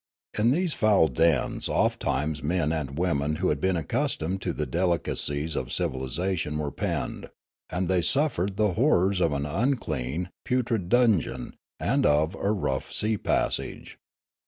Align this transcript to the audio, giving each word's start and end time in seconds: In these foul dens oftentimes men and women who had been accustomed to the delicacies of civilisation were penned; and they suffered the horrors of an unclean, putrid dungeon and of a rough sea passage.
In 0.35 0.49
these 0.49 0.73
foul 0.73 1.09
dens 1.09 1.69
oftentimes 1.69 2.41
men 2.41 2.71
and 2.71 2.97
women 2.97 3.35
who 3.35 3.49
had 3.49 3.61
been 3.61 3.77
accustomed 3.77 4.41
to 4.41 4.51
the 4.51 4.65
delicacies 4.65 5.55
of 5.55 5.71
civilisation 5.71 6.57
were 6.57 6.71
penned; 6.71 7.29
and 7.69 7.87
they 7.87 8.01
suffered 8.01 8.57
the 8.57 8.73
horrors 8.73 9.21
of 9.21 9.31
an 9.31 9.45
unclean, 9.45 10.31
putrid 10.43 10.89
dungeon 10.89 11.53
and 11.79 12.07
of 12.07 12.33
a 12.33 12.51
rough 12.51 12.91
sea 12.91 13.15
passage. 13.15 13.99